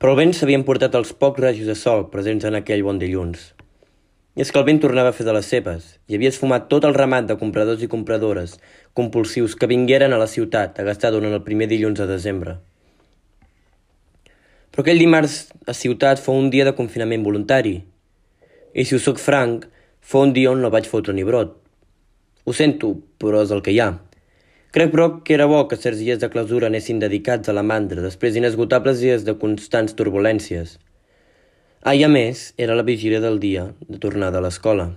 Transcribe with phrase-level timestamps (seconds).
[0.00, 3.50] però el vent s'havien portat els pocs rajos de sol presents en aquell bon dilluns.
[4.32, 6.86] I és que el vent tornava a fer de les seves i havia esfumat tot
[6.88, 8.56] el ramat de compradors i compradores
[8.96, 12.56] compulsius que vingueren a la ciutat a gastar durant el primer dilluns de desembre.
[14.72, 17.76] Però aquell dimarts a ciutat fou un dia de confinament voluntari.
[18.72, 19.66] I si us soc franc,
[20.00, 21.58] fou un dia on no vaig fotre ni brot.
[22.48, 23.92] Ho sento, però és el que hi ha.
[24.70, 28.04] Crec, però, que era bo que certs dies de clausura anessin dedicats a la mandra
[28.04, 30.76] després d'inesgotables dies de constants turbulències.
[31.82, 34.92] Ah, i a més, era la vigília del dia de tornada a l'escola.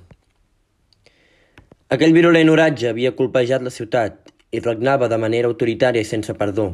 [1.90, 6.70] Aquell virulent oratge havia colpejat la ciutat i regnava de manera autoritària i sense perdó.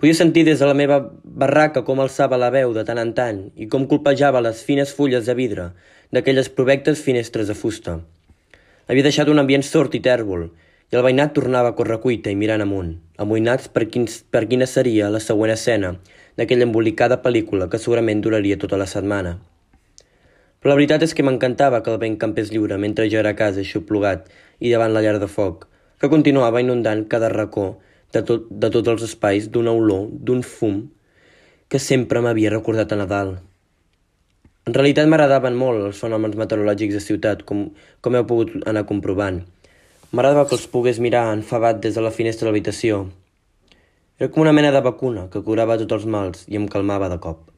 [0.00, 3.44] Podia sentir des de la meva barraca com alçava la veu de tant en tant
[3.54, 5.68] i com colpejava les fines fulles de vidre
[6.10, 8.00] d'aquelles provectes finestres de fusta.
[8.88, 10.48] Havia deixat un ambient sort i tèrbol
[10.92, 12.90] i el veïnat tornava a córrer cuita i mirant amunt,
[13.24, 15.94] amoïnats per, quins, per quina seria la següent escena
[16.36, 19.38] d'aquella embolicada pel·lícula que segurament duraria tota la setmana.
[20.60, 23.38] Però la veritat és que m'encantava que el vent campés lliure mentre jo era a
[23.38, 24.28] casa aixoplugat
[24.60, 25.64] i davant la llar de foc,
[25.96, 27.64] que continuava inundant cada racó
[28.12, 30.84] de, tot, de tots els espais d'una olor, d'un fum,
[31.72, 33.32] que sempre m'havia recordat a Nadal.
[34.68, 37.70] En realitat m'agradaven molt els fenòmens meteorològics de ciutat, com,
[38.04, 39.40] com heu pogut anar comprovant,
[40.12, 42.98] M'agradava que els pogués mirar enfadat des de la finestra de l'habitació.
[44.20, 47.16] Era com una mena de vacuna que curava tots els mals i em calmava de
[47.26, 47.51] cop.